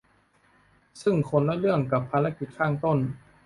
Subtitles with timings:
[1.01, 2.97] ซึ่งคนและเรื่องกับภารกิจข้างต้น